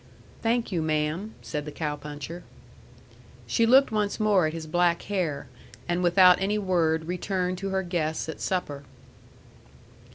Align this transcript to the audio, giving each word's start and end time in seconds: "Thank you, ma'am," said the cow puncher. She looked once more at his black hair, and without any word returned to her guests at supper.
"Thank 0.41 0.71
you, 0.71 0.81
ma'am," 0.81 1.35
said 1.43 1.63
the 1.63 1.71
cow 1.71 1.95
puncher. 1.95 2.41
She 3.45 3.67
looked 3.67 3.91
once 3.91 4.19
more 4.19 4.47
at 4.47 4.51
his 4.53 4.65
black 4.65 5.03
hair, 5.03 5.47
and 5.87 6.01
without 6.01 6.41
any 6.41 6.57
word 6.57 7.05
returned 7.05 7.59
to 7.59 7.69
her 7.69 7.83
guests 7.83 8.27
at 8.27 8.41
supper. 8.41 8.81